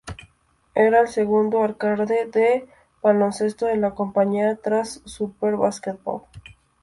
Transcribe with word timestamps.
Era 0.73 1.01
el 1.01 1.07
segundo 1.09 1.61
"arcade" 1.61 2.25
de 2.25 2.67
baloncesto 3.03 3.67
de 3.67 3.77
la 3.77 3.93
compañía, 3.93 4.55
tras 4.59 4.99
"Super 5.05 5.57
Basketball". 5.57 6.23